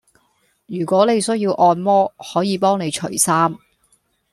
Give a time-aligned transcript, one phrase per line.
[0.65, 3.55] 如果你需要按摩，可以幫你除衫